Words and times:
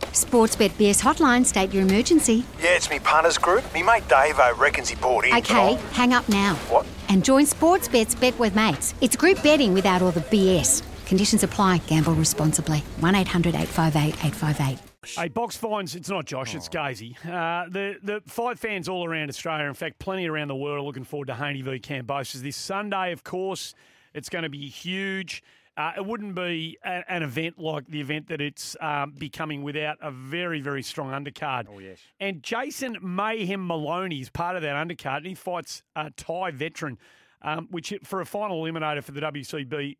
Sportsbet 0.00 0.70
BS 0.70 1.00
hotline, 1.00 1.44
state 1.44 1.72
your 1.72 1.82
emergency. 1.82 2.44
Yeah, 2.60 2.76
it's 2.76 2.90
me 2.90 2.98
punters 2.98 3.38
group. 3.38 3.62
Me 3.72 3.82
mate 3.82 4.06
Dave 4.08 4.38
I 4.38 4.50
reckons 4.52 4.88
he 4.88 4.96
bought 4.96 5.24
in. 5.24 5.34
Okay, 5.34 5.74
hang 5.92 6.12
up 6.12 6.28
now. 6.28 6.54
What? 6.68 6.86
And 7.08 7.24
join 7.24 7.44
Sportsbet's 7.44 8.14
Bet 8.14 8.38
with 8.38 8.54
Mates. 8.54 8.94
It's 9.00 9.16
group 9.16 9.42
betting 9.42 9.74
without 9.74 10.02
all 10.02 10.10
the 10.10 10.20
BS. 10.20 10.82
Conditions 11.06 11.42
apply. 11.42 11.78
Gamble 11.86 12.14
responsibly. 12.14 12.78
1 13.00 13.14
800 13.14 13.54
858 13.54 14.14
858. 14.24 14.78
Hey, 15.16 15.28
box 15.28 15.56
finds, 15.56 15.94
it's 15.94 16.10
not 16.10 16.26
Josh, 16.26 16.54
it's 16.54 16.68
Gazy. 16.68 17.16
Uh, 17.24 17.66
the, 17.70 17.96
the 18.02 18.20
fight 18.26 18.58
fans 18.58 18.86
all 18.86 19.06
around 19.06 19.30
Australia, 19.30 19.64
in 19.64 19.72
fact, 19.72 19.98
plenty 19.98 20.28
around 20.28 20.48
the 20.48 20.56
world, 20.56 20.78
are 20.78 20.82
looking 20.82 21.04
forward 21.04 21.28
to 21.28 21.34
Haney 21.34 21.62
v 21.62 21.78
Kambosos 21.78 22.42
this 22.42 22.56
Sunday, 22.56 23.12
of 23.12 23.24
course. 23.24 23.74
It's 24.12 24.28
going 24.28 24.42
to 24.42 24.50
be 24.50 24.68
huge. 24.68 25.42
Uh, 25.80 25.92
it 25.96 26.04
wouldn't 26.04 26.34
be 26.34 26.76
a, 26.84 27.02
an 27.10 27.22
event 27.22 27.58
like 27.58 27.86
the 27.86 28.02
event 28.02 28.28
that 28.28 28.38
it's 28.38 28.76
um, 28.82 29.14
becoming 29.18 29.62
without 29.62 29.96
a 30.02 30.10
very, 30.10 30.60
very 30.60 30.82
strong 30.82 31.10
undercard. 31.10 31.68
Oh, 31.72 31.78
yes. 31.78 31.98
And 32.20 32.42
Jason 32.42 32.98
Mayhem 33.00 33.66
Moloney 33.66 34.20
is 34.20 34.28
part 34.28 34.56
of 34.56 34.62
that 34.62 34.76
undercard, 34.76 35.18
and 35.18 35.26
he 35.28 35.34
fights 35.34 35.82
a 35.96 36.10
Thai 36.10 36.50
veteran. 36.50 36.98
Um, 37.42 37.68
which 37.70 37.94
for 38.04 38.20
a 38.20 38.26
final 38.26 38.62
eliminator 38.62 39.02
for 39.02 39.12
the 39.12 39.20
WBC 39.22 39.96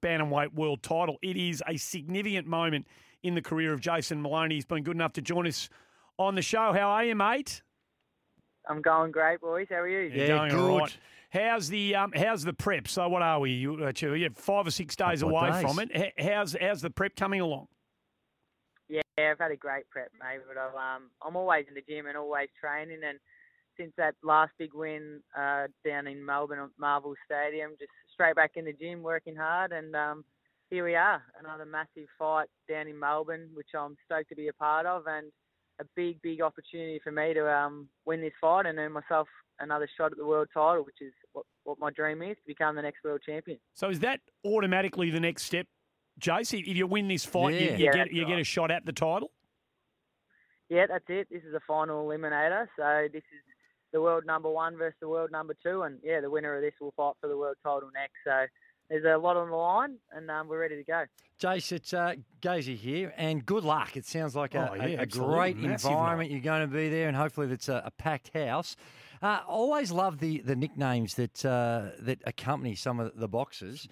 Bantamweight 0.00 0.54
World 0.54 0.84
Title, 0.84 1.16
it 1.20 1.36
is 1.36 1.60
a 1.66 1.76
significant 1.76 2.46
moment 2.46 2.86
in 3.24 3.34
the 3.34 3.42
career 3.42 3.72
of 3.72 3.80
Jason 3.80 4.22
Moloney. 4.22 4.54
He's 4.54 4.64
been 4.64 4.84
good 4.84 4.94
enough 4.94 5.14
to 5.14 5.20
join 5.20 5.48
us 5.48 5.68
on 6.16 6.36
the 6.36 6.42
show. 6.42 6.72
How 6.72 6.90
are 6.90 7.04
you, 7.04 7.16
mate? 7.16 7.62
I'm 8.68 8.80
going 8.80 9.10
great, 9.10 9.40
boys. 9.40 9.66
How 9.68 9.80
are 9.80 9.88
you? 9.88 10.14
You're 10.14 10.28
going 10.28 10.54
all 10.54 10.78
right. 10.78 10.96
How's 11.30 11.68
the 11.68 11.94
um, 11.94 12.12
how's 12.14 12.44
the 12.44 12.52
prep? 12.52 12.88
So 12.88 13.08
what 13.08 13.22
are 13.22 13.40
we? 13.40 13.50
You, 13.52 13.84
uh, 13.84 13.92
two- 13.92 14.14
yeah, 14.14 14.28
five 14.34 14.66
or 14.66 14.70
six 14.70 14.94
days 14.96 15.22
Couple 15.22 15.36
away 15.38 15.50
days. 15.50 15.62
from 15.62 15.78
it. 15.80 16.12
How's 16.18 16.56
how's 16.60 16.80
the 16.82 16.90
prep 16.90 17.16
coming 17.16 17.40
along? 17.40 17.68
Yeah, 18.88 19.02
I've 19.18 19.38
had 19.38 19.50
a 19.50 19.56
great 19.56 19.88
prep, 19.90 20.10
mate. 20.20 20.40
But 20.46 20.56
I've, 20.56 20.74
um, 20.74 21.10
I'm 21.26 21.36
always 21.36 21.66
in 21.68 21.74
the 21.74 21.82
gym 21.88 22.06
and 22.06 22.16
always 22.16 22.48
training. 22.60 23.00
And 23.06 23.18
since 23.76 23.92
that 23.96 24.14
last 24.22 24.52
big 24.58 24.72
win 24.74 25.20
uh, 25.36 25.66
down 25.84 26.06
in 26.06 26.24
Melbourne 26.24 26.60
at 26.60 26.68
Marvel 26.78 27.14
Stadium, 27.24 27.72
just 27.78 27.90
straight 28.12 28.36
back 28.36 28.52
in 28.54 28.64
the 28.64 28.72
gym, 28.72 29.02
working 29.02 29.34
hard. 29.36 29.72
And 29.72 29.94
um, 29.96 30.24
here 30.70 30.84
we 30.84 30.94
are, 30.94 31.22
another 31.40 31.66
massive 31.66 32.08
fight 32.18 32.48
down 32.68 32.86
in 32.86 32.98
Melbourne, 32.98 33.50
which 33.54 33.68
I'm 33.76 33.96
stoked 34.04 34.28
to 34.30 34.36
be 34.36 34.48
a 34.48 34.52
part 34.52 34.86
of, 34.86 35.06
and 35.06 35.30
a 35.80 35.84
big, 35.94 36.20
big 36.22 36.40
opportunity 36.40 37.00
for 37.02 37.12
me 37.12 37.34
to 37.34 37.50
um, 37.52 37.88
win 38.04 38.20
this 38.20 38.32
fight 38.40 38.66
and 38.66 38.78
earn 38.78 38.92
myself 38.92 39.28
another 39.60 39.88
shot 39.96 40.12
at 40.12 40.18
the 40.18 40.24
world 40.26 40.48
title, 40.52 40.84
which 40.84 41.00
is 41.00 41.12
what, 41.32 41.44
what 41.64 41.78
my 41.78 41.90
dream 41.90 42.22
is 42.22 42.36
to 42.36 42.42
become 42.46 42.76
the 42.76 42.82
next 42.82 43.02
world 43.04 43.20
champion. 43.24 43.58
So 43.74 43.88
is 43.88 44.00
that 44.00 44.20
automatically 44.44 45.10
the 45.10 45.20
next 45.20 45.44
step, 45.44 45.66
Jace? 46.20 46.58
If 46.58 46.76
you 46.76 46.86
win 46.86 47.08
this 47.08 47.24
fight, 47.24 47.54
you, 47.54 47.60
Yeah. 47.60 47.76
you 47.76 47.84
Yeah, 47.84 47.92
get 47.92 47.98
that's 47.98 48.12
you 48.12 48.26
get 48.26 48.38
a 48.38 48.44
shot 48.44 48.70
at 48.70 48.84
the 48.86 48.92
title. 48.92 49.30
Yeah, 50.68 50.86
that's 50.86 51.04
it. 51.08 51.28
This 51.30 51.42
is 51.44 51.52
the 51.52 51.60
final 51.66 52.06
eliminator. 52.06 52.66
So 52.76 53.08
this 53.12 53.22
is 53.22 53.42
the 53.92 54.00
world 54.00 54.24
number 54.26 54.50
one 54.50 54.76
versus 54.76 54.96
the 55.00 55.08
world 55.08 55.30
number 55.30 55.54
two, 55.62 55.82
and 55.82 55.98
yeah, 56.02 56.20
the 56.20 56.30
winner 56.30 56.56
of 56.56 56.62
this 56.62 56.74
will 56.80 56.92
fight 56.96 57.14
for 57.20 57.28
the 57.28 57.36
world 57.36 57.56
title 57.62 57.88
next. 57.94 58.14
So 58.24 58.46
there's 58.88 59.04
a 59.04 59.16
lot 59.18 59.36
on 59.36 59.50
the 59.50 59.56
line, 59.56 59.96
and 60.12 60.30
um, 60.30 60.48
we're 60.48 60.60
ready 60.60 60.76
to 60.76 60.84
go. 60.84 61.04
Jace, 61.40 61.72
it's 61.72 61.92
uh, 61.92 62.14
Gazy 62.40 62.76
here, 62.76 63.12
and 63.16 63.44
good 63.44 63.64
luck. 63.64 63.96
It 63.96 64.06
sounds 64.06 64.34
like 64.34 64.54
a, 64.54 64.70
Oh, 64.70 64.74
yeah, 64.74 64.84
a 64.84 64.96
absolutely. 64.98 65.34
great 65.34 65.56
Massive 65.58 65.90
environment. 65.90 66.30
You're 66.30 66.40
going 66.40 66.62
to 66.62 66.66
be 66.74 66.88
there, 66.88 67.08
and 67.08 67.16
hopefully 67.16 67.50
it's 67.52 67.68
a, 67.68 67.82
a 67.84 67.90
packed 67.90 68.30
house. 68.34 68.76
Uh, 69.22 69.40
always 69.48 69.90
love 69.92 70.18
the, 70.18 70.38
the 70.40 70.54
nicknames 70.56 71.14
that 71.14 71.44
uh, 71.44 71.90
that 72.00 72.20
accompany 72.26 72.74
some 72.74 73.00
of 73.00 73.16
the 73.16 73.28
boxes. 73.28 73.86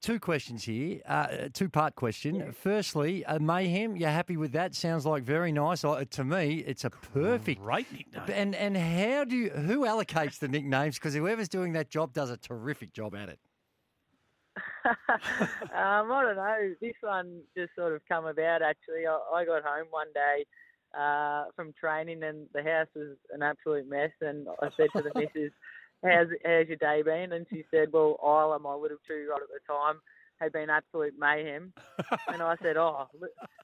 Two 0.00 0.20
questions 0.20 0.62
here, 0.62 1.00
uh, 1.08 1.48
two 1.52 1.68
part 1.68 1.96
question. 1.96 2.52
Firstly, 2.52 3.24
uh, 3.24 3.40
mayhem. 3.40 3.96
You're 3.96 4.10
happy 4.10 4.36
with 4.36 4.52
that? 4.52 4.76
Sounds 4.76 5.04
like 5.04 5.24
very 5.24 5.50
nice. 5.50 5.84
Uh, 5.84 6.04
to 6.10 6.22
me, 6.24 6.62
it's 6.64 6.84
a 6.84 6.90
perfect. 6.90 7.60
Great 7.60 7.90
nickname. 7.92 8.22
And 8.32 8.54
and 8.54 8.76
how 8.76 9.24
do 9.24 9.36
you, 9.36 9.50
who 9.50 9.80
allocates 9.86 10.38
the 10.38 10.46
nicknames? 10.46 10.96
Because 10.96 11.14
whoever's 11.14 11.48
doing 11.48 11.72
that 11.72 11.88
job 11.88 12.12
does 12.12 12.30
a 12.30 12.36
terrific 12.36 12.92
job 12.92 13.16
at 13.16 13.28
it. 13.28 13.40
Um, 14.88 16.10
I 16.12 16.22
don't 16.22 16.36
know. 16.36 16.74
This 16.80 16.94
one 17.00 17.40
just 17.56 17.74
sort 17.76 17.92
of 17.94 18.00
come 18.08 18.26
about. 18.26 18.62
Actually, 18.62 19.06
I, 19.06 19.18
I 19.34 19.44
got 19.44 19.62
home 19.62 19.86
one 19.90 20.08
day 20.14 20.44
uh, 20.98 21.44
from 21.54 21.72
training, 21.78 22.22
and 22.22 22.46
the 22.54 22.62
house 22.62 22.88
was 22.94 23.16
an 23.32 23.42
absolute 23.42 23.88
mess. 23.88 24.10
And 24.20 24.48
I 24.62 24.68
said 24.76 24.88
to 24.96 25.02
the 25.02 25.12
missus, 25.14 25.52
"How's 26.02 26.28
how's 26.44 26.68
your 26.68 26.76
day 26.76 27.02
been?" 27.02 27.32
And 27.32 27.46
she 27.50 27.64
said, 27.70 27.92
"Well, 27.92 28.18
Isla, 28.22 28.58
my 28.58 28.74
little 28.74 28.98
two-year-old 29.06 29.42
at 29.42 29.48
the 29.48 29.72
time, 29.72 30.00
had 30.40 30.52
been 30.52 30.70
absolute 30.70 31.14
mayhem." 31.18 31.72
and 32.28 32.42
I 32.42 32.56
said, 32.62 32.76
"Oh, 32.76 33.08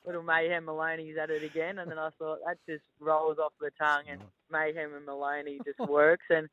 little 0.07 0.23
mayhem 0.23 0.67
Moloney's 0.67 1.17
at 1.21 1.31
it 1.31 1.43
again." 1.43 1.79
And 1.79 1.91
then 1.91 1.99
I 1.99 2.11
thought 2.19 2.39
that 2.47 2.59
just 2.69 2.85
rolls 3.01 3.39
off 3.39 3.53
the 3.61 3.71
tongue, 3.79 4.05
and 4.09 4.21
mayhem 4.51 4.95
and 4.95 5.07
Moloney 5.07 5.59
just 5.65 5.81
works. 5.91 6.27
And 6.31 6.49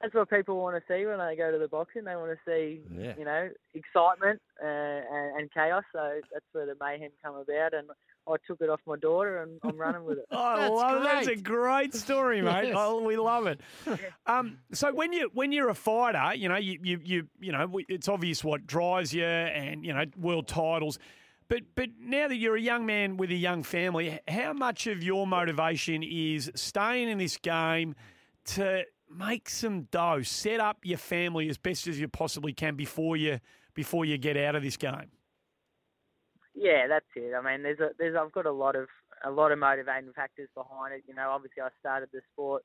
that's 0.00 0.14
what 0.14 0.30
people 0.30 0.56
want 0.58 0.76
to 0.76 0.82
see 0.92 1.04
when 1.06 1.18
they 1.18 1.34
go 1.36 1.50
to 1.50 1.58
the 1.58 1.68
boxing. 1.68 2.04
They 2.04 2.16
want 2.16 2.30
to 2.32 2.38
see, 2.46 2.80
Yeah. 2.96 3.14
you 3.18 3.24
know, 3.24 3.48
excitement 3.74 4.40
uh, 4.62 4.66
and, 4.66 5.40
and 5.40 5.52
chaos. 5.52 5.84
So 5.92 6.20
that's 6.32 6.44
where 6.52 6.66
the 6.66 6.74
mayhem 6.80 7.10
come 7.22 7.34
about, 7.36 7.74
and 7.74 7.88
I 8.28 8.36
took 8.46 8.60
it 8.60 8.68
off 8.68 8.80
my 8.86 8.96
daughter, 8.96 9.42
and 9.42 9.58
I'm 9.64 9.76
running 9.78 10.04
with 10.04 10.18
it. 10.18 10.26
Oh, 10.32 10.36
I 10.78 10.92
love 10.92 11.02
that's 11.02 11.26
a 11.28 11.36
great 11.36 11.94
story, 11.94 12.42
mate. 12.42 12.68
Yeah. 12.68 12.74
Oh, 12.76 13.02
we 13.02 13.16
love 13.16 13.46
it. 13.46 13.60
Um, 14.26 14.58
so 14.72 14.92
when 14.92 15.12
you 15.12 15.30
when 15.34 15.52
you're 15.52 15.70
a 15.70 15.74
fighter, 15.74 16.34
you 16.34 16.48
know 16.48 16.56
you 16.56 16.78
you 16.82 17.00
you 17.04 17.28
you 17.40 17.52
know 17.52 17.80
it's 17.88 18.08
obvious 18.08 18.44
what 18.44 18.66
drives 18.66 19.12
you, 19.14 19.24
and 19.24 19.84
you 19.84 19.92
know 19.92 20.04
world 20.16 20.46
titles. 20.48 20.98
But 21.48 21.62
but 21.74 21.88
now 21.98 22.28
that 22.28 22.36
you're 22.36 22.56
a 22.56 22.60
young 22.60 22.84
man 22.86 23.16
with 23.16 23.30
a 23.30 23.34
young 23.34 23.62
family, 23.62 24.20
how 24.28 24.52
much 24.52 24.86
of 24.86 25.02
your 25.02 25.26
motivation 25.26 26.02
is 26.02 26.50
staying 26.54 27.08
in 27.08 27.16
this 27.18 27.38
game 27.38 27.94
to 28.46 28.84
make 29.10 29.48
some 29.48 29.82
dough, 29.90 30.22
set 30.22 30.60
up 30.60 30.78
your 30.84 30.98
family 30.98 31.48
as 31.48 31.58
best 31.58 31.86
as 31.86 31.98
you 31.98 32.08
possibly 32.08 32.52
can 32.52 32.76
before 32.76 33.16
you 33.16 33.40
before 33.74 34.04
you 34.04 34.18
get 34.18 34.36
out 34.36 34.54
of 34.54 34.62
this 34.62 34.76
game? 34.76 35.10
Yeah, 36.54 36.88
that's 36.88 37.06
it. 37.14 37.34
I 37.34 37.40
mean, 37.40 37.62
there's 37.62 37.80
a 37.80 37.90
there's 37.98 38.16
I've 38.16 38.32
got 38.32 38.46
a 38.46 38.52
lot 38.52 38.74
of 38.74 38.88
a 39.24 39.30
lot 39.30 39.52
of 39.52 39.58
motivating 39.58 40.12
factors 40.12 40.48
behind 40.54 40.94
it. 40.94 41.04
You 41.06 41.14
know, 41.14 41.30
obviously 41.30 41.62
I 41.62 41.68
started 41.80 42.08
the 42.12 42.20
sport 42.32 42.64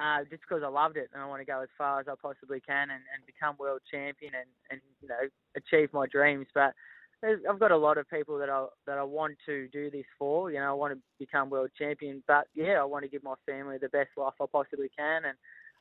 uh, 0.00 0.20
just 0.30 0.42
because 0.42 0.62
I 0.64 0.68
loved 0.68 0.96
it 0.96 1.10
and 1.12 1.22
I 1.22 1.26
want 1.26 1.40
to 1.40 1.46
go 1.46 1.60
as 1.60 1.68
far 1.76 2.00
as 2.00 2.06
I 2.08 2.14
possibly 2.20 2.60
can 2.60 2.90
and, 2.90 3.02
and 3.14 3.26
become 3.26 3.56
world 3.58 3.80
champion 3.90 4.32
and, 4.34 4.48
and 4.70 4.80
you 5.00 5.08
know 5.08 5.28
achieve 5.56 5.92
my 5.92 6.06
dreams. 6.06 6.46
But 6.54 6.74
I've 7.22 7.58
got 7.58 7.72
a 7.72 7.76
lot 7.76 7.98
of 7.98 8.08
people 8.08 8.38
that 8.38 8.48
I 8.48 8.66
that 8.86 8.98
I 8.98 9.02
want 9.02 9.36
to 9.46 9.68
do 9.68 9.90
this 9.90 10.06
for. 10.18 10.50
You 10.50 10.60
know, 10.60 10.70
I 10.70 10.74
want 10.74 10.94
to 10.94 11.00
become 11.18 11.50
world 11.50 11.70
champion. 11.78 12.22
But 12.26 12.46
yeah, 12.54 12.80
I 12.80 12.84
want 12.84 13.04
to 13.04 13.10
give 13.10 13.22
my 13.22 13.34
family 13.44 13.76
the 13.78 13.88
best 13.88 14.10
life 14.16 14.34
I 14.40 14.46
possibly 14.50 14.90
can 14.96 15.24
and. 15.24 15.36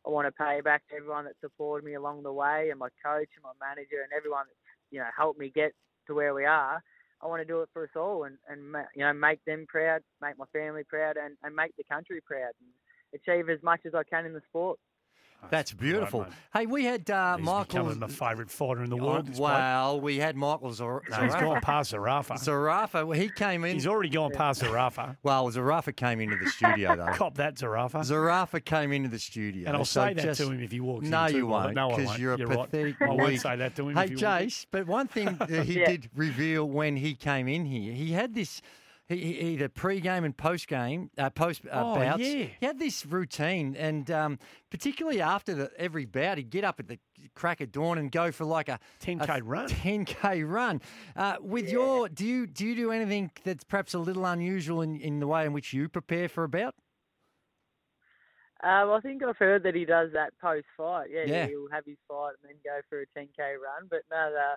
I 0.08 0.10
want 0.10 0.26
to 0.26 0.32
pay 0.32 0.62
back 0.62 0.88
to 0.88 0.96
everyone 0.96 1.26
that 1.26 1.34
supported 1.42 1.86
me 1.86 1.96
along 1.96 2.24
the 2.24 2.32
way, 2.32 2.70
and 2.70 2.80
my 2.80 2.88
coach 3.04 3.28
and 3.36 3.44
my 3.44 3.52
manager 3.60 4.02
and 4.04 4.14
everyone 4.16 4.46
that, 4.48 4.56
you 4.90 5.00
know 5.00 5.08
helped 5.16 5.38
me 5.38 5.52
get 5.54 5.74
to 6.08 6.16
where 6.16 6.34
we 6.34 6.46
are. 6.46 6.82
I 7.22 7.28
want 7.28 7.42
to 7.42 7.46
do 7.46 7.62
it 7.62 7.70
for 7.74 7.84
us 7.84 7.90
all, 7.96 8.24
and 8.24 8.38
and 8.48 8.62
you 8.96 9.04
know 9.04 9.12
make 9.12 9.44
them 9.46 9.66
proud, 9.68 10.02
make 10.22 10.38
my 10.38 10.46
family 10.54 10.84
proud, 10.88 11.18
and, 11.18 11.36
and 11.44 11.54
make 11.54 11.76
the 11.76 11.84
country 11.84 12.22
proud, 12.22 12.52
and 12.62 13.20
achieve 13.22 13.50
as 13.50 13.62
much 13.64 13.82
as 13.86 13.94
I 13.94 14.04
can 14.04 14.26
in 14.26 14.34
the 14.34 14.42
sport. 14.48 14.80
That's 15.50 15.72
beautiful. 15.72 16.26
hey, 16.54 16.66
we 16.66 16.84
had 16.84 17.10
uh, 17.10 17.38
He's 17.38 17.46
Michael. 17.46 17.64
becoming 17.86 18.00
my 18.00 18.08
favourite 18.08 18.52
fighter 18.52 18.84
in 18.84 18.90
the 18.90 18.98
Oh, 18.98 19.06
world. 19.06 19.28
this 19.28 19.38
bloke. 19.38 19.52
well, 19.54 20.02
we 20.02 20.18
had 20.18 20.36
Michael 20.36 20.74
Zar- 20.74 21.04
So 21.10 21.16
he's 21.22 21.32
Zarafa. 21.34 21.40
gone 21.40 21.62
past 21.62 21.94
Zarafa. 21.94 22.34
Zarafa, 22.34 23.08
well, 23.08 23.12
he 23.18 23.30
came 23.30 23.64
in. 23.64 23.76
He's 23.76 23.88
already 23.88 24.10
gone 24.10 24.32
past 24.32 24.62
Zarafa. 24.62 25.16
Well, 25.24 25.50
Zarafa 25.50 25.96
came 25.96 26.20
into 26.20 26.36
the 26.36 26.50
studio 26.50 26.96
though. 26.98 27.06
Cop 27.14 27.36
that, 27.38 27.56
Zarafa. 27.56 28.02
Zarafa 28.04 28.64
came 28.66 28.92
into 28.92 29.08
the 29.10 29.20
studio, 29.20 29.68
And 29.68 29.78
I'll 29.78 29.86
so 29.86 30.02
say 30.02 30.14
that 30.16 30.24
just- 30.24 30.42
to 30.42 30.50
him 30.52 30.62
if 30.62 30.72
he 30.72 30.82
walks 30.82 31.06
in 31.06 31.12
No, 31.12 31.28
too, 31.30 31.38
you 31.38 31.48
Robert. 31.50 31.64
won't. 31.64 31.76
No, 31.76 31.90
I 31.92 32.06
won't. 32.06 32.20
you're 32.20 32.34
a 32.34 32.38
You're 32.38 32.48
right. 32.48 32.70
pathetic. 32.70 33.02
I 33.02 33.10
won't 33.10 33.40
say 33.40 33.56
that 33.56 33.76
to 33.78 33.88
him 33.90 33.96
Hey, 33.96 34.04
if 34.04 34.10
he 34.10 34.16
walks 34.16 34.22
in. 34.24 34.48
Jace, 34.50 34.66
but 34.72 34.86
one 34.88 35.08
thing 35.08 35.36
that 35.40 35.66
he 35.66 35.80
Yeah. 35.80 35.88
did 35.92 36.10
reveal 36.16 36.68
when 36.70 36.98
he 36.98 37.16
came 37.16 37.48
in 37.48 37.66
here, 37.66 37.94
he 37.94 38.12
had 38.12 38.34
this. 38.36 38.62
He, 39.08 39.16
he, 39.18 39.40
either 39.54 39.70
pre-game 39.70 40.24
and 40.26 40.36
post-game, 40.36 41.10
uh, 41.18 41.30
post 41.30 41.62
uh, 41.66 41.70
Oh, 41.74 41.96
bouts. 41.96 42.20
yeah. 42.22 42.48
He 42.60 42.66
had 42.66 42.78
this 42.78 43.06
routine, 43.06 43.76
and 43.78 44.10
um, 44.12 44.40
particularly 44.70 45.22
after 45.22 45.54
the, 45.56 45.72
every 45.78 46.06
bout, 46.06 46.38
he'd 46.38 46.50
get 46.50 46.64
up 46.64 46.80
at 46.80 46.88
the 46.88 47.00
crack 47.34 47.62
of 47.62 47.72
dawn 47.72 47.98
and 47.98 48.12
go 48.12 48.32
for 48.32 48.44
like 48.46 48.68
a 48.70 48.80
10K 49.02 49.40
a 49.40 49.44
run. 49.44 49.68
10k 49.70 50.50
run. 50.50 50.82
Uh, 51.16 51.38
with 51.40 51.70
your, 51.70 52.10
do 52.10 52.26
you 52.26 52.46
do 52.48 52.66
you 52.66 52.76
do 52.76 52.92
anything 52.92 53.32
that's 53.44 53.64
perhaps 53.64 53.94
a 53.94 54.00
little 54.00 54.26
unusual 54.26 54.82
in, 54.82 55.00
in 55.00 55.20
the 55.20 55.28
way 55.28 55.46
in 55.46 55.54
which 55.54 55.72
you 55.74 55.88
prepare 55.88 56.28
for 56.28 56.44
a 56.44 56.50
bout? 56.50 56.76
Uh, 58.64 58.82
well, 58.88 58.94
I 58.96 59.02
think 59.02 59.24
I've 59.24 59.38
heard 59.38 59.64
that 59.64 59.76
he 59.76 59.86
does 59.86 60.10
that 60.14 60.34
post 60.42 60.66
fight. 60.76 61.10
Yeah, 61.12 61.26
Yeah. 61.26 61.48
he'll 61.48 61.70
have 61.72 61.86
his 61.86 61.98
fight 62.08 62.34
and 62.42 62.50
then 62.50 62.58
go 62.64 62.80
for 62.90 63.02
a 63.02 63.06
10k 63.18 63.38
run. 63.40 63.88
But 63.90 64.02
no, 64.10 64.18
uh, 64.18 64.56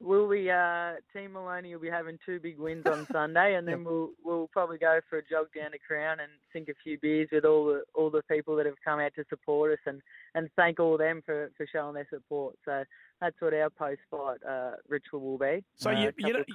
we'll 0.00 0.28
be 0.28 0.50
uh, 0.50 0.92
Team 1.12 1.32
Moloney 1.32 1.74
will 1.74 1.82
be 1.82 1.90
having 1.90 2.18
two 2.24 2.38
big 2.40 2.58
wins 2.58 2.86
on 2.86 3.06
Sunday, 3.12 3.54
and 3.56 3.66
then 3.66 3.84
we'll 3.84 4.10
we'll 4.24 4.48
probably 4.52 4.78
go 4.78 5.00
for 5.08 5.18
a 5.18 5.22
jog 5.22 5.46
down 5.54 5.72
to 5.72 5.78
Crown 5.78 6.20
and 6.20 6.30
sink 6.52 6.68
a 6.68 6.74
few 6.82 6.98
beers 6.98 7.28
with 7.32 7.44
all 7.44 7.66
the 7.66 7.82
all 7.94 8.10
the 8.10 8.22
people 8.30 8.56
that 8.56 8.66
have 8.66 8.76
come 8.84 9.00
out 9.00 9.12
to 9.16 9.24
support 9.28 9.72
us, 9.72 9.78
and, 9.86 10.00
and 10.34 10.48
thank 10.56 10.78
all 10.80 10.96
them 10.98 11.22
for, 11.24 11.50
for 11.56 11.66
showing 11.72 11.94
their 11.94 12.06
support. 12.10 12.56
So 12.64 12.84
that's 13.20 13.36
what 13.40 13.52
our 13.54 13.70
post 13.70 14.00
fight 14.10 14.38
uh, 14.48 14.72
ritual 14.88 15.20
will 15.20 15.38
be. 15.38 15.64
So 15.76 15.90
uh, 15.90 16.00
you- 16.00 16.12
you 16.18 16.32
don't-. 16.32 16.46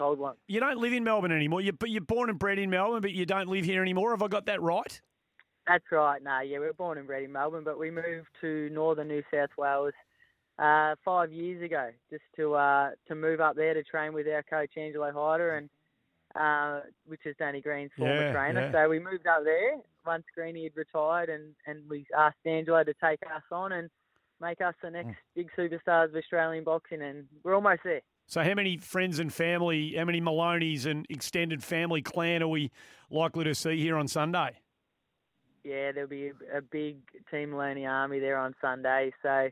You 0.47 0.59
don't 0.59 0.77
live 0.77 0.93
in 0.93 1.03
Melbourne 1.03 1.31
anymore. 1.31 1.61
You, 1.61 1.73
but 1.73 1.89
you're 1.89 2.01
born 2.01 2.29
and 2.29 2.39
bred 2.39 2.59
in 2.59 2.69
Melbourne, 2.69 3.01
but 3.01 3.11
you 3.11 3.25
don't 3.25 3.49
live 3.49 3.65
here 3.65 3.81
anymore. 3.81 4.11
Have 4.11 4.21
I 4.23 4.27
got 4.27 4.45
that 4.45 4.61
right? 4.61 5.01
That's 5.67 5.85
right. 5.91 6.21
No, 6.21 6.41
yeah, 6.41 6.59
we 6.59 6.65
were 6.65 6.73
born 6.73 6.97
and 6.97 7.07
bred 7.07 7.23
in 7.23 7.31
Melbourne, 7.31 7.63
but 7.63 7.79
we 7.79 7.89
moved 7.89 8.27
to 8.41 8.69
northern 8.73 9.07
New 9.07 9.23
South 9.33 9.51
Wales 9.57 9.93
uh, 10.59 10.95
five 11.03 11.31
years 11.31 11.63
ago, 11.63 11.89
just 12.09 12.23
to 12.35 12.53
uh, 12.55 12.91
to 13.07 13.15
move 13.15 13.41
up 13.41 13.55
there 13.55 13.73
to 13.73 13.83
train 13.83 14.13
with 14.13 14.27
our 14.27 14.43
coach 14.43 14.71
Angelo 14.77 15.11
Hyder, 15.11 15.57
and 15.57 15.69
uh, 16.35 16.85
which 17.05 17.21
is 17.25 17.35
Danny 17.37 17.61
Green's 17.61 17.91
former 17.97 18.13
Yeah, 18.13 18.31
trainer. 18.31 18.61
yeah. 18.61 18.71
So 18.71 18.89
we 18.89 18.99
moved 18.99 19.27
up 19.27 19.43
there 19.43 19.77
once 20.05 20.23
Greeny 20.35 20.63
had 20.63 20.75
retired, 20.75 21.29
and 21.29 21.55
and 21.65 21.89
we 21.89 22.05
asked 22.17 22.37
Angelo 22.45 22.83
to 22.83 22.93
take 23.03 23.21
us 23.23 23.43
on 23.51 23.71
and 23.71 23.89
make 24.41 24.61
us 24.61 24.75
the 24.81 24.91
next 24.91 25.15
big 25.35 25.49
superstars 25.57 26.09
of 26.09 26.15
Australian 26.15 26.63
boxing, 26.63 27.01
and 27.01 27.25
we're 27.43 27.55
almost 27.55 27.81
there. 27.83 28.01
So 28.27 28.41
how 28.41 28.53
many 28.53 28.77
friends 28.77 29.19
and 29.19 29.33
family, 29.33 29.95
how 29.97 30.05
many 30.05 30.21
Moloney's 30.21 30.85
and 30.85 31.05
extended 31.09 31.63
family 31.63 32.01
clan 32.01 32.41
are 32.41 32.47
we 32.47 32.71
likely 33.09 33.43
to 33.43 33.53
see 33.53 33.79
here 33.79 33.97
on 33.97 34.07
Sunday? 34.07 34.59
yeah, 35.63 35.91
there'll 35.91 36.09
be 36.09 36.31
a, 36.53 36.61
big 36.61 36.97
Team 37.31 37.55
Learning 37.55 37.85
Army 37.85 38.19
there 38.19 38.37
on 38.37 38.53
Sunday. 38.61 39.13
So 39.21 39.49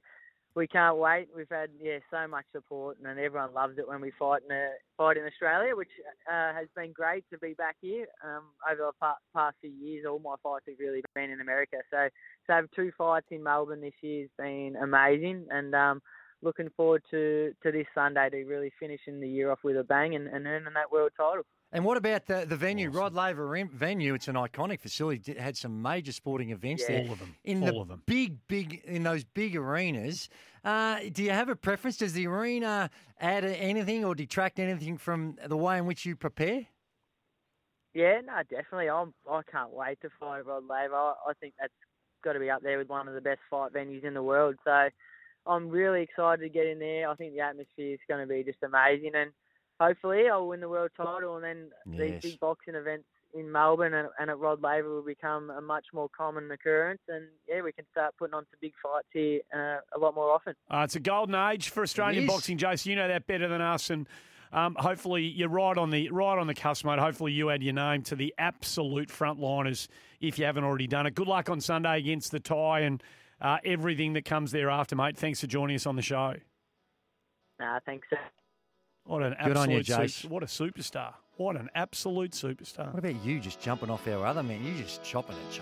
we 0.55 0.67
can't 0.67 0.97
wait. 0.97 1.27
We've 1.35 1.47
had 1.49 1.69
yeah 1.81 1.99
so 2.09 2.27
much 2.27 2.45
support, 2.51 2.97
and 3.03 3.19
everyone 3.19 3.53
loves 3.53 3.77
it 3.77 3.87
when 3.87 4.01
we 4.01 4.11
fight 4.19 4.41
in 4.47 4.55
a, 4.55 4.69
fight 4.97 5.17
in 5.17 5.25
Australia, 5.25 5.75
which 5.75 5.91
uh, 6.29 6.53
has 6.53 6.67
been 6.75 6.91
great 6.91 7.23
to 7.31 7.37
be 7.37 7.53
back 7.53 7.77
here. 7.81 8.07
Um, 8.23 8.43
over 8.69 8.91
the 8.91 8.91
pa- 8.99 9.17
past 9.33 9.57
few 9.61 9.71
years, 9.71 10.05
all 10.09 10.19
my 10.19 10.35
fights 10.43 10.65
have 10.67 10.79
really 10.79 11.03
been 11.15 11.29
in 11.29 11.41
America. 11.41 11.77
So 11.89 12.09
to 12.47 12.51
have 12.51 12.65
two 12.75 12.91
fights 12.97 13.27
in 13.31 13.43
Melbourne 13.43 13.81
this 13.81 13.93
year 14.01 14.23
has 14.23 14.29
been 14.37 14.75
amazing, 14.81 15.47
and 15.49 15.73
um, 15.73 16.01
looking 16.41 16.69
forward 16.75 17.03
to 17.11 17.53
to 17.63 17.71
this 17.71 17.87
Sunday 17.95 18.29
to 18.29 18.43
really 18.43 18.71
finishing 18.79 19.21
the 19.21 19.29
year 19.29 19.51
off 19.51 19.59
with 19.63 19.77
a 19.77 19.83
bang 19.83 20.15
and, 20.15 20.27
and 20.27 20.47
earning 20.47 20.73
that 20.73 20.91
world 20.91 21.11
title. 21.15 21.43
And 21.73 21.85
what 21.85 21.95
about 21.97 22.25
the, 22.25 22.45
the 22.45 22.57
venue, 22.57 22.89
Rod 22.89 23.13
Laver 23.13 23.65
venue? 23.71 24.13
It's 24.13 24.27
an 24.27 24.35
iconic 24.35 24.81
facility. 24.81 25.31
It 25.31 25.39
had 25.39 25.55
some 25.55 25.81
major 25.81 26.11
sporting 26.11 26.49
events 26.49 26.83
Yeah. 26.83 26.97
there. 26.97 27.05
All 27.07 27.13
of 27.13 27.19
them. 27.19 27.35
In 27.45 27.63
All 27.63 27.71
the 27.71 27.79
of 27.79 27.87
them. 27.87 28.03
big, 28.05 28.45
big, 28.47 28.81
in 28.83 29.03
those 29.03 29.23
big 29.23 29.55
arenas. 29.55 30.27
Uh, 30.65 30.99
do 31.13 31.23
you 31.23 31.31
have 31.31 31.47
a 31.47 31.55
preference? 31.55 31.97
Does 31.97 32.13
the 32.13 32.27
arena 32.27 32.89
add 33.19 33.45
anything 33.45 34.03
or 34.03 34.15
detract 34.15 34.59
anything 34.59 34.97
from 34.97 35.37
the 35.45 35.55
way 35.57 35.77
in 35.77 35.85
which 35.85 36.05
you 36.05 36.15
prepare? 36.15 36.67
Yeah, 37.93 38.21
no, 38.25 38.41
definitely. 38.49 38.89
I'm. 38.89 39.13
I 39.29 39.41
can't 39.51 39.71
wait 39.71 39.99
to 40.01 40.09
fight 40.19 40.45
Rod 40.45 40.63
Laver. 40.67 40.95
I, 40.95 41.13
I 41.29 41.33
think 41.39 41.53
that's 41.59 41.73
got 42.23 42.33
to 42.33 42.39
be 42.39 42.49
up 42.49 42.61
there 42.61 42.77
with 42.77 42.87
one 42.89 43.07
of 43.07 43.13
the 43.13 43.21
best 43.21 43.39
fight 43.49 43.73
venues 43.73 44.03
in 44.05 44.13
the 44.13 44.23
world. 44.23 44.55
So 44.63 44.89
I'm 45.45 45.67
really 45.69 46.03
excited 46.03 46.41
to 46.41 46.49
get 46.49 46.67
in 46.67 46.79
there. 46.79 47.09
I 47.09 47.15
think 47.15 47.33
the 47.33 47.41
atmosphere 47.41 47.93
is 47.93 47.99
going 48.07 48.21
to 48.25 48.27
be 48.33 48.43
just 48.43 48.63
amazing, 48.63 49.11
and 49.15 49.31
hopefully 49.81 50.29
I'll 50.31 50.47
win 50.47 50.59
the 50.59 50.69
world 50.69 50.91
title. 50.95 51.35
And 51.37 51.43
then 51.43 51.71
Yes. 51.91 52.21
these 52.21 52.31
big 52.31 52.39
boxing 52.39 52.75
events 52.75 53.07
in 53.33 53.51
Melbourne 53.51 53.93
and, 53.93 54.09
and 54.19 54.29
at 54.29 54.37
Rod 54.37 54.61
Laver 54.61 54.89
will 54.89 55.01
become 55.01 55.49
a 55.49 55.61
much 55.61 55.87
more 55.93 56.09
common 56.09 56.51
occurrence. 56.51 57.01
And 57.07 57.27
yeah, 57.47 57.61
we 57.61 57.71
can 57.71 57.85
start 57.91 58.13
putting 58.17 58.33
on 58.33 58.43
some 58.43 58.57
big 58.61 58.73
fights 58.83 59.07
here 59.11 59.41
uh, 59.55 59.79
a 59.95 59.99
lot 59.99 60.13
more 60.15 60.31
often. 60.31 60.53
Uh, 60.69 60.81
it's 60.83 60.95
a 60.95 60.99
golden 60.99 61.35
age 61.35 61.69
for 61.69 61.81
Australian 61.83 62.27
boxing, 62.27 62.57
Jason. 62.57 62.91
You 62.91 62.97
know 62.97 63.07
that 63.07 63.27
better 63.27 63.47
than 63.47 63.61
us, 63.61 63.89
and 63.89 64.07
um, 64.51 64.75
hopefully 64.75 65.23
you're 65.23 65.49
right 65.49 65.77
on 65.77 65.91
the 65.91 66.09
right 66.09 66.37
on 66.37 66.47
the 66.47 66.53
cusp, 66.53 66.85
mate. 66.85 66.99
Hopefully 66.99 67.31
you 67.31 67.49
add 67.49 67.63
your 67.63 67.73
name 67.73 68.01
to 68.03 68.15
the 68.15 68.33
absolute 68.37 69.09
frontliners 69.09 69.87
if 70.19 70.37
you 70.37 70.45
haven't 70.45 70.65
already 70.65 70.87
done 70.87 71.05
it. 71.07 71.15
Good 71.15 71.27
luck 71.27 71.49
on 71.49 71.61
Sunday 71.61 71.97
against 71.97 72.31
the 72.31 72.39
Thai 72.39 72.81
and 72.81 73.01
uh, 73.39 73.57
everything 73.63 74.13
that 74.13 74.25
comes 74.25 74.51
thereafter, 74.51 74.95
mate. 74.95 75.17
Thanks 75.17 75.39
for 75.39 75.47
joining 75.47 75.75
us 75.75 75.85
on 75.85 75.95
the 75.95 76.01
show. 76.01 76.35
Nah, 77.59 77.79
thanks. 77.85 78.07
What 79.05 79.23
an 79.23 79.35
Good 79.43 79.55
you, 79.69 79.77
absolute 79.77 80.11
sup- 80.11 80.31
what 80.31 80.43
a 80.43 80.45
superstar! 80.45 81.13
What 81.37 81.55
an 81.55 81.69
absolute 81.73 82.31
superstar. 82.31 82.93
What 82.93 82.99
about 82.99 83.23
you 83.25 83.39
just 83.39 83.59
jumping 83.61 83.89
off 83.89 84.07
our 84.07 84.25
other 84.25 84.43
man? 84.43 84.63
You 84.63 84.73
just 84.75 85.03
chopping 85.03 85.35
and 85.35 85.45
chopping. 85.45 85.59